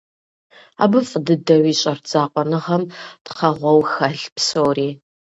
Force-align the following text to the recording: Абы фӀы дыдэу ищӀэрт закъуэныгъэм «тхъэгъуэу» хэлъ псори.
Абы 0.83 0.99
фӀы 1.09 1.19
дыдэу 1.25 1.63
ищӀэрт 1.71 2.03
закъуэныгъэм 2.11 2.83
«тхъэгъуэу» 3.25 3.81
хэлъ 3.93 4.25
псори. 4.35 4.89